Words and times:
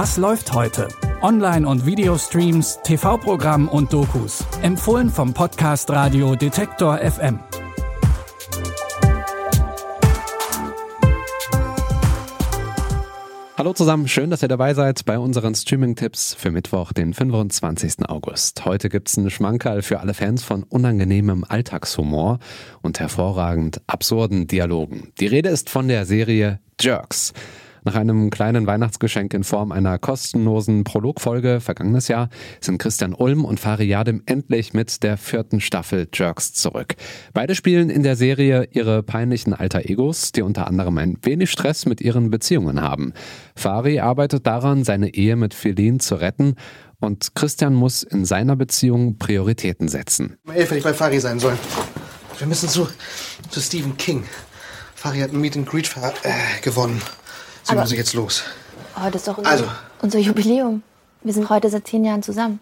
Was 0.00 0.16
läuft 0.16 0.52
heute? 0.52 0.86
Online- 1.22 1.66
und 1.66 1.84
Videostreams, 1.84 2.78
TV-Programm 2.84 3.66
und 3.66 3.92
Dokus. 3.92 4.44
Empfohlen 4.62 5.10
vom 5.10 5.34
Podcast 5.34 5.90
Radio 5.90 6.36
Detektor 6.36 6.98
FM. 6.98 7.40
Hallo 13.56 13.72
zusammen, 13.72 14.06
schön, 14.06 14.30
dass 14.30 14.40
ihr 14.40 14.46
dabei 14.46 14.72
seid 14.74 15.04
bei 15.04 15.18
unseren 15.18 15.56
Streaming-Tipps 15.56 16.32
für 16.34 16.52
Mittwoch, 16.52 16.92
den 16.92 17.12
25. 17.12 18.08
August. 18.08 18.64
Heute 18.64 18.90
gibt's 18.90 19.18
einen 19.18 19.30
Schmankerl 19.30 19.82
für 19.82 19.98
alle 19.98 20.14
Fans 20.14 20.44
von 20.44 20.62
unangenehmem 20.62 21.42
Alltagshumor 21.42 22.38
und 22.82 23.00
hervorragend 23.00 23.80
absurden 23.88 24.46
Dialogen. 24.46 25.12
Die 25.18 25.26
Rede 25.26 25.48
ist 25.48 25.68
von 25.68 25.88
der 25.88 26.06
Serie 26.06 26.60
Jerks. 26.80 27.32
Nach 27.88 27.94
einem 27.94 28.28
kleinen 28.28 28.66
Weihnachtsgeschenk 28.66 29.32
in 29.32 29.44
Form 29.44 29.72
einer 29.72 29.98
kostenlosen 29.98 30.84
Prologfolge 30.84 31.58
vergangenes 31.58 32.06
Jahr 32.08 32.28
sind 32.60 32.76
Christian 32.76 33.14
Ulm 33.14 33.46
und 33.46 33.58
Fari 33.58 33.86
Yadim 33.86 34.22
endlich 34.26 34.74
mit 34.74 35.02
der 35.02 35.16
vierten 35.16 35.58
Staffel 35.62 36.06
Jerks 36.12 36.52
zurück. 36.52 36.96
Beide 37.32 37.54
spielen 37.54 37.88
in 37.88 38.02
der 38.02 38.14
Serie 38.14 38.68
ihre 38.72 39.02
peinlichen 39.02 39.54
alter 39.54 39.88
Egos, 39.88 40.32
die 40.32 40.42
unter 40.42 40.66
anderem 40.66 40.98
ein 40.98 41.16
wenig 41.22 41.50
Stress 41.50 41.86
mit 41.86 42.02
ihren 42.02 42.28
Beziehungen 42.28 42.82
haben. 42.82 43.14
Fari 43.56 44.00
arbeitet 44.00 44.46
daran, 44.46 44.84
seine 44.84 45.14
Ehe 45.14 45.36
mit 45.36 45.54
Feline 45.54 45.96
zu 45.96 46.16
retten 46.16 46.56
und 47.00 47.34
Christian 47.34 47.72
muss 47.72 48.02
in 48.02 48.26
seiner 48.26 48.54
Beziehung 48.54 49.16
Prioritäten 49.16 49.88
setzen. 49.88 50.36
Elf 50.46 50.68
hätte 50.68 50.76
ich 50.76 50.84
bei 50.84 50.92
Fari 50.92 51.20
sein 51.20 51.40
sollen. 51.40 51.58
Wir 52.36 52.46
müssen 52.46 52.68
zu, 52.68 52.86
zu 53.48 53.62
Stephen 53.62 53.96
King. 53.96 54.24
Fari 54.94 55.20
hat 55.20 55.32
ein 55.32 55.40
Meet 55.40 55.56
and 55.56 55.66
Greet 55.66 55.90
äh, 55.96 56.60
gewonnen. 56.60 57.00
Sie 57.68 57.72
Aber- 57.72 57.82
muss 57.82 57.92
jetzt 57.92 58.14
los. 58.14 58.44
Oh, 58.96 59.10
das 59.10 59.16
ist 59.16 59.28
doch 59.28 59.36
unser, 59.36 59.50
Also. 59.50 59.64
unser 60.00 60.18
Jubiläum. 60.18 60.82
Wir 61.22 61.34
sind 61.34 61.50
heute 61.50 61.68
seit 61.68 61.86
zehn 61.86 62.02
Jahren 62.02 62.22
zusammen. 62.22 62.60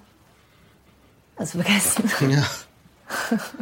Hast 1.39 1.55
du 1.55 1.63
vergessen? 1.63 2.11
Ja. 2.29 2.45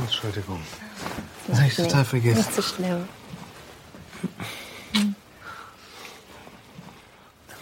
Entschuldigung. 0.00 0.60
Das 1.46 1.60
hab 1.60 1.66
ich 1.66 1.76
total 1.76 2.04
vergessen. 2.04 2.38
Nicht 2.38 2.54
so 2.54 2.62
schlimm. 2.62 3.04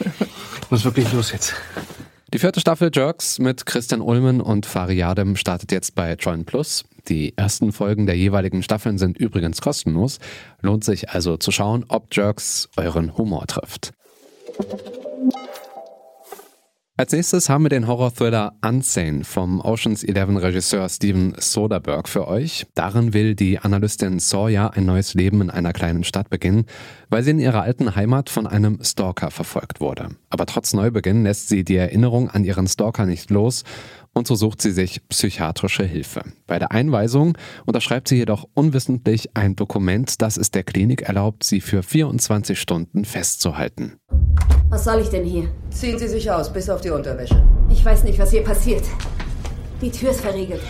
Ich 0.00 0.70
muss 0.70 0.84
wirklich 0.84 1.12
los 1.12 1.32
jetzt. 1.32 1.54
Die 2.32 2.38
vierte 2.38 2.60
Staffel 2.60 2.90
Jerks 2.92 3.38
mit 3.38 3.66
Christian 3.66 4.00
Ulmen 4.00 4.40
und 4.40 4.66
Fari 4.66 4.94
Yadem 4.94 5.36
startet 5.36 5.70
jetzt 5.70 5.94
bei 5.94 6.14
Join 6.14 6.44
Plus. 6.44 6.84
Die 7.08 7.36
ersten 7.36 7.72
Folgen 7.72 8.06
der 8.06 8.16
jeweiligen 8.16 8.62
Staffeln 8.62 8.98
sind 8.98 9.18
übrigens 9.18 9.60
kostenlos. 9.60 10.18
Lohnt 10.60 10.84
sich 10.84 11.10
also 11.10 11.36
zu 11.36 11.50
schauen, 11.50 11.84
ob 11.88 12.14
Jerks 12.14 12.68
euren 12.76 13.16
Humor 13.16 13.46
trifft. 13.46 13.92
Als 17.02 17.10
nächstes 17.10 17.48
haben 17.48 17.64
wir 17.64 17.68
den 17.68 17.88
Horror-Thriller 17.88 18.52
Unsane 18.64 19.24
vom 19.24 19.60
Oceans 19.60 20.04
11 20.04 20.40
Regisseur 20.40 20.88
Steven 20.88 21.34
Soderbergh 21.36 22.08
für 22.08 22.28
euch. 22.28 22.64
Darin 22.76 23.12
will 23.12 23.34
die 23.34 23.58
Analystin 23.58 24.20
Sawyer 24.20 24.74
ein 24.74 24.84
neues 24.84 25.14
Leben 25.14 25.40
in 25.40 25.50
einer 25.50 25.72
kleinen 25.72 26.04
Stadt 26.04 26.30
beginnen, 26.30 26.64
weil 27.10 27.24
sie 27.24 27.32
in 27.32 27.40
ihrer 27.40 27.62
alten 27.62 27.96
Heimat 27.96 28.30
von 28.30 28.46
einem 28.46 28.78
Stalker 28.84 29.32
verfolgt 29.32 29.80
wurde. 29.80 30.10
Aber 30.30 30.46
trotz 30.46 30.74
Neubeginn 30.74 31.24
lässt 31.24 31.48
sie 31.48 31.64
die 31.64 31.74
Erinnerung 31.74 32.30
an 32.30 32.44
ihren 32.44 32.68
Stalker 32.68 33.04
nicht 33.04 33.30
los 33.30 33.64
und 34.14 34.28
so 34.28 34.36
sucht 34.36 34.62
sie 34.62 34.70
sich 34.70 35.00
psychiatrische 35.08 35.84
Hilfe. 35.84 36.22
Bei 36.46 36.60
der 36.60 36.70
Einweisung 36.70 37.36
unterschreibt 37.66 38.06
sie 38.06 38.18
jedoch 38.18 38.46
unwissentlich 38.54 39.36
ein 39.36 39.56
Dokument, 39.56 40.22
das 40.22 40.36
es 40.36 40.52
der 40.52 40.62
Klinik 40.62 41.02
erlaubt, 41.02 41.42
sie 41.42 41.60
für 41.62 41.82
24 41.82 42.60
Stunden 42.60 43.04
festzuhalten. 43.04 43.96
Was 44.72 44.84
soll 44.84 45.00
ich 45.00 45.10
denn 45.10 45.24
hier? 45.24 45.48
Ziehen 45.70 45.98
Sie 45.98 46.08
sich 46.08 46.30
aus, 46.30 46.50
bis 46.50 46.70
auf 46.70 46.80
die 46.80 46.88
Unterwäsche. 46.90 47.42
Ich 47.70 47.84
weiß 47.84 48.04
nicht, 48.04 48.18
was 48.18 48.30
hier 48.30 48.42
passiert. 48.42 48.82
Die 49.82 49.90
Tür 49.90 50.12
ist 50.12 50.22
verriegelt. 50.22 50.62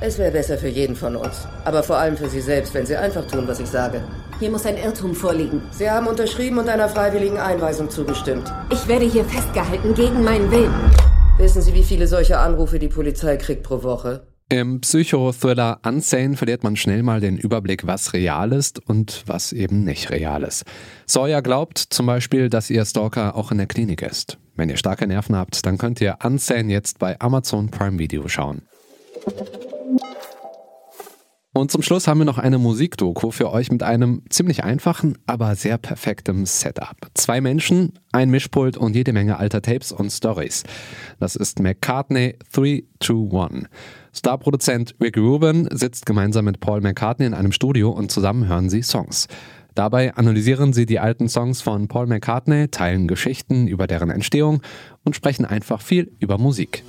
Es 0.00 0.18
wäre 0.18 0.30
besser 0.30 0.56
für 0.56 0.68
jeden 0.68 0.94
von 0.94 1.16
uns. 1.16 1.48
Aber 1.64 1.82
vor 1.82 1.96
allem 1.96 2.16
für 2.16 2.28
Sie 2.28 2.40
selbst, 2.40 2.74
wenn 2.74 2.86
Sie 2.86 2.94
einfach 2.94 3.26
tun, 3.26 3.48
was 3.48 3.58
ich 3.58 3.66
sage. 3.66 4.04
Hier 4.38 4.50
muss 4.50 4.66
ein 4.66 4.76
Irrtum 4.76 5.14
vorliegen. 5.14 5.62
Sie 5.72 5.90
haben 5.90 6.06
unterschrieben 6.06 6.58
und 6.58 6.68
einer 6.68 6.88
freiwilligen 6.88 7.38
Einweisung 7.38 7.90
zugestimmt. 7.90 8.52
Ich 8.70 8.86
werde 8.86 9.06
hier 9.06 9.24
festgehalten, 9.24 9.94
gegen 9.94 10.22
meinen 10.22 10.50
Willen. 10.50 10.74
Wissen 11.38 11.62
Sie, 11.62 11.74
wie 11.74 11.82
viele 11.82 12.06
solche 12.06 12.38
Anrufe 12.38 12.78
die 12.78 12.88
Polizei 12.88 13.36
kriegt 13.36 13.62
pro 13.62 13.82
Woche? 13.82 14.26
Im 14.48 14.80
Psychothriller 14.80 15.80
Unsane 15.84 16.36
verliert 16.36 16.62
man 16.62 16.76
schnell 16.76 17.02
mal 17.02 17.20
den 17.20 17.36
Überblick, 17.36 17.88
was 17.88 18.12
real 18.12 18.52
ist 18.52 18.78
und 18.88 19.24
was 19.26 19.52
eben 19.52 19.82
nicht 19.82 20.10
real 20.10 20.44
ist. 20.44 20.64
Sawyer 21.04 21.42
glaubt 21.42 21.78
zum 21.78 22.06
Beispiel, 22.06 22.48
dass 22.48 22.70
ihr 22.70 22.84
Stalker 22.84 23.34
auch 23.34 23.50
in 23.50 23.58
der 23.58 23.66
Klinik 23.66 24.02
ist. 24.02 24.38
Wenn 24.54 24.68
ihr 24.68 24.76
starke 24.76 25.08
Nerven 25.08 25.34
habt, 25.34 25.66
dann 25.66 25.78
könnt 25.78 26.00
ihr 26.00 26.18
Unsane 26.22 26.72
jetzt 26.72 27.00
bei 27.00 27.18
Amazon 27.18 27.72
Prime 27.72 27.98
Video 27.98 28.28
schauen. 28.28 28.62
Und 31.56 31.70
zum 31.70 31.80
Schluss 31.80 32.06
haben 32.06 32.18
wir 32.18 32.26
noch 32.26 32.36
eine 32.36 32.58
Musikdoku 32.58 33.30
für 33.30 33.50
euch 33.50 33.72
mit 33.72 33.82
einem 33.82 34.20
ziemlich 34.28 34.62
einfachen, 34.62 35.16
aber 35.26 35.56
sehr 35.56 35.78
perfektem 35.78 36.44
Setup. 36.44 36.94
Zwei 37.14 37.40
Menschen, 37.40 37.94
ein 38.12 38.28
Mischpult 38.28 38.76
und 38.76 38.94
jede 38.94 39.14
Menge 39.14 39.38
alter 39.38 39.62
Tapes 39.62 39.90
und 39.90 40.10
Stories. 40.10 40.64
Das 41.18 41.34
ist 41.34 41.58
McCartney 41.58 42.36
321. 42.52 43.70
Starproduzent 44.12 44.96
Rick 45.00 45.16
Rubin 45.16 45.66
sitzt 45.72 46.04
gemeinsam 46.04 46.44
mit 46.44 46.60
Paul 46.60 46.82
McCartney 46.82 47.24
in 47.24 47.32
einem 47.32 47.52
Studio 47.52 47.88
und 47.88 48.10
zusammen 48.10 48.46
hören 48.46 48.68
sie 48.68 48.82
Songs. 48.82 49.26
Dabei 49.74 50.14
analysieren 50.14 50.74
sie 50.74 50.84
die 50.84 51.00
alten 51.00 51.30
Songs 51.30 51.62
von 51.62 51.88
Paul 51.88 52.06
McCartney, 52.06 52.68
teilen 52.68 53.08
Geschichten 53.08 53.66
über 53.66 53.86
deren 53.86 54.10
Entstehung 54.10 54.60
und 55.04 55.16
sprechen 55.16 55.46
einfach 55.46 55.80
viel 55.80 56.12
über 56.20 56.36
Musik. 56.36 56.82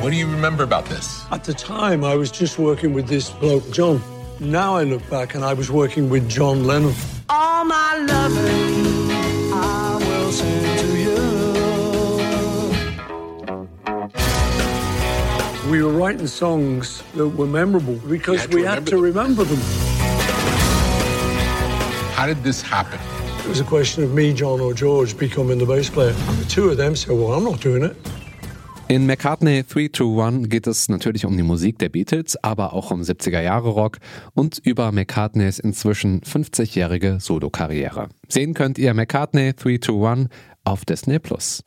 What 0.00 0.10
do 0.10 0.16
you 0.16 0.26
remember 0.30 0.62
about 0.62 0.84
this? 0.86 1.24
At 1.30 1.44
the 1.44 1.54
time, 1.54 2.04
I 2.04 2.14
was 2.14 2.30
just 2.30 2.58
working 2.58 2.92
with 2.92 3.08
this 3.08 3.30
bloke, 3.30 3.68
John. 3.72 4.00
Now 4.40 4.76
I 4.76 4.84
look 4.84 5.08
back 5.08 5.34
and 5.34 5.42
I 5.44 5.54
was 5.54 5.70
working 5.70 6.08
with 6.10 6.28
John 6.28 6.64
Lennon. 6.64 6.94
All 7.30 7.64
my 7.64 7.96
loving 7.98 9.10
I 9.52 9.96
will 9.98 10.30
send 10.32 10.78
to 10.80 10.86
you. 15.64 15.70
We 15.70 15.82
were 15.82 15.92
writing 15.92 16.26
songs 16.26 17.02
that 17.14 17.26
were 17.28 17.46
memorable 17.46 17.96
because 18.08 18.42
had 18.42 18.54
we 18.54 18.62
had 18.62 18.84
to 18.86 18.90
them. 18.96 19.00
remember 19.00 19.44
them. 19.44 19.60
How 22.14 22.26
did 22.26 22.42
this 22.44 22.60
happen? 22.62 23.00
It 23.40 23.48
was 23.48 23.60
a 23.60 23.64
question 23.64 24.04
of 24.04 24.12
me, 24.12 24.32
John, 24.34 24.60
or 24.60 24.74
George 24.74 25.16
becoming 25.16 25.58
the 25.58 25.66
bass 25.66 25.88
player. 25.90 26.12
The 26.12 26.44
two 26.48 26.68
of 26.68 26.76
them 26.76 26.94
said, 26.96 27.12
Well, 27.16 27.32
I'm 27.32 27.44
not 27.44 27.60
doing 27.60 27.82
it. 27.84 27.96
In 28.88 29.04
McCartney 29.06 29.64
321 29.64 30.48
geht 30.48 30.68
es 30.68 30.88
natürlich 30.88 31.26
um 31.26 31.36
die 31.36 31.42
Musik 31.42 31.76
der 31.80 31.88
Beatles, 31.88 32.36
aber 32.44 32.72
auch 32.72 32.92
um 32.92 33.02
70er 33.02 33.40
Jahre 33.40 33.70
Rock 33.70 33.98
und 34.32 34.58
über 34.62 34.92
McCartneys 34.92 35.58
inzwischen 35.58 36.20
50-jährige 36.20 37.18
Solokarriere. 37.18 38.08
Sehen 38.28 38.54
könnt 38.54 38.78
ihr 38.78 38.94
McCartney 38.94 39.54
321 39.54 40.28
auf 40.62 40.84
Disney 40.84 41.18
Plus. 41.18 41.64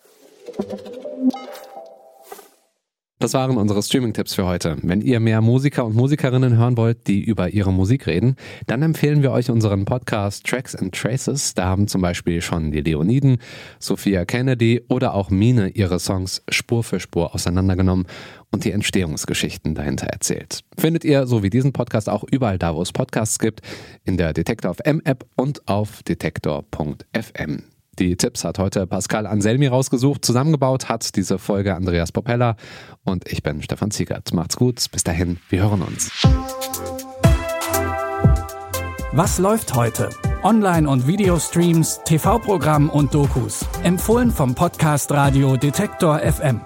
Das 3.21 3.33
waren 3.33 3.57
unsere 3.57 3.83
Streaming-Tipps 3.83 4.35
für 4.35 4.45
heute. 4.45 4.77
Wenn 4.81 5.01
ihr 5.01 5.19
mehr 5.19 5.41
Musiker 5.41 5.83
und 5.83 5.93
Musikerinnen 5.93 6.55
hören 6.55 6.77
wollt, 6.77 7.07
die 7.07 7.21
über 7.21 7.49
ihre 7.49 7.73
Musik 7.73 8.07
reden, 8.07 8.37
dann 8.65 8.81
empfehlen 8.81 9.21
wir 9.21 9.31
euch 9.31 9.49
unseren 9.49 9.83
Podcast 9.83 10.45
Tracks 10.45 10.73
and 10.73 10.95
Traces. 10.95 11.53
Da 11.53 11.65
haben 11.65 11.89
zum 11.89 11.99
Beispiel 11.99 12.41
schon 12.41 12.71
die 12.71 12.79
Leoniden, 12.79 13.39
Sophia 13.77 14.23
Kennedy 14.23 14.83
oder 14.87 15.15
auch 15.15 15.31
Mine 15.31 15.67
ihre 15.67 15.99
Songs 15.99 16.43
Spur 16.47 16.81
für 16.81 17.01
Spur 17.01 17.35
auseinandergenommen 17.35 18.07
und 18.51 18.63
die 18.63 18.71
Entstehungsgeschichten 18.71 19.75
dahinter 19.75 20.07
erzählt. 20.07 20.61
Findet 20.77 21.03
ihr, 21.03 21.27
so 21.27 21.43
wie 21.43 21.49
diesen 21.49 21.73
Podcast, 21.73 22.07
auch 22.07 22.23
überall 22.23 22.57
da, 22.57 22.73
wo 22.73 22.81
es 22.81 22.93
Podcasts 22.93 23.37
gibt, 23.37 23.59
in 24.05 24.15
der 24.15 24.31
Detektor 24.31 24.73
FM 24.73 25.01
App 25.03 25.25
und 25.35 25.67
auf 25.67 26.03
detektor.fm. 26.03 27.63
Die 27.99 28.15
Tipps 28.15 28.45
hat 28.45 28.59
heute 28.59 28.87
Pascal 28.87 29.27
Anselmi 29.27 29.67
rausgesucht. 29.67 30.23
Zusammengebaut 30.23 30.87
hat 30.87 31.17
diese 31.17 31.37
Folge 31.37 31.75
Andreas 31.75 32.13
Popella. 32.13 32.55
Und 33.03 33.29
ich 33.29 33.43
bin 33.43 33.61
Stefan 33.61 33.91
Ziegert. 33.91 34.33
Macht's 34.33 34.55
gut. 34.55 34.85
Bis 34.91 35.03
dahin. 35.03 35.37
Wir 35.49 35.63
hören 35.63 35.81
uns. 35.81 36.09
Was 39.11 39.37
läuft 39.37 39.75
heute? 39.75 40.09
Online- 40.43 40.87
und 40.87 41.07
Videostreams, 41.07 41.99
TV-Programm 42.05 42.89
und 42.89 43.13
Dokus. 43.13 43.65
Empfohlen 43.83 44.31
vom 44.31 44.55
Podcast 44.55 45.11
Radio 45.11 45.57
Detektor 45.57 46.19
FM. 46.19 46.61